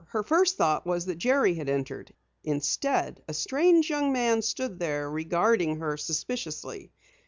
[0.07, 2.11] Her first thought was that Jerry had entered.
[2.43, 6.91] Instead a strange young man stood there, regarding her suspiciously.